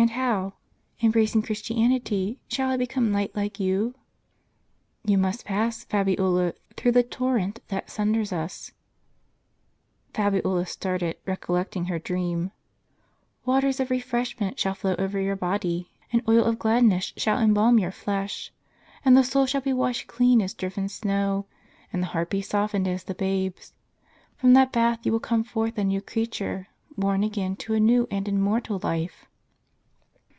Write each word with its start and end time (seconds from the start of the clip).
And 0.00 0.10
how, 0.10 0.52
embracing 1.02 1.42
Christianity, 1.42 2.38
shall 2.46 2.70
I 2.70 2.76
become 2.76 3.12
light 3.12 3.34
like 3.34 3.58
you?" 3.58 3.96
"You 5.04 5.18
must 5.18 5.44
pass, 5.44 5.82
Fabiola, 5.86 6.52
through 6.76 6.92
the 6.92 7.02
torrent 7.02 7.58
that 7.66 7.90
sun 7.90 8.12
ders 8.12 8.32
us" 8.32 8.70
(Fabiola 10.14 10.66
started, 10.66 11.16
recollecting 11.26 11.86
her 11.86 11.98
dream). 11.98 12.52
"Waters 13.44 13.80
of 13.80 13.90
refreshment 13.90 14.56
shall 14.60 14.76
flow 14.76 14.94
over 15.00 15.20
your 15.20 15.34
body, 15.34 15.90
and 16.12 16.22
oil 16.28 16.44
of 16.44 16.60
gladness 16.60 17.12
shall 17.16 17.40
embalm 17.40 17.80
your 17.80 17.90
flesh; 17.90 18.52
and 19.04 19.16
the 19.16 19.24
soul 19.24 19.46
shall 19.46 19.62
be 19.62 19.72
washed 19.72 20.06
clean 20.06 20.40
as 20.40 20.54
driven 20.54 20.88
snow, 20.88 21.44
and 21.92 22.04
the 22.04 22.12
heart 22.14 22.30
be 22.30 22.40
softened 22.40 22.86
as 22.86 23.02
the 23.02 23.16
babe's. 23.16 23.72
From 24.36 24.52
that 24.52 24.70
bath 24.70 25.00
you 25.04 25.10
will 25.10 25.18
come 25.18 25.42
forth 25.42 25.76
a 25.76 25.82
new 25.82 26.00
creature, 26.00 26.68
born 26.96 27.24
again 27.24 27.56
to 27.56 27.74
a 27.74 27.80
new 27.80 28.06
and 28.12 28.28
immortal 28.28 28.78
life." 28.84 29.24